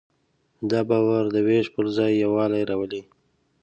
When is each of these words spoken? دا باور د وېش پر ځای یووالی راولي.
دا 0.71 0.79
باور 0.89 1.23
د 1.35 1.37
وېش 1.47 1.65
پر 1.75 1.85
ځای 1.95 2.11
یووالی 2.23 2.63
راولي. 2.69 3.01